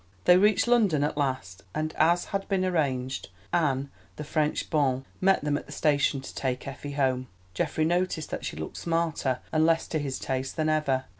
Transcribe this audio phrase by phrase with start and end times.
[0.25, 5.43] They reached London at last, and as had been arranged, Anne, the French bonne, met
[5.45, 7.27] them at the station to take Effie home.
[7.53, 11.05] Geoffrey noticed that she looked smarter and less to his taste than ever.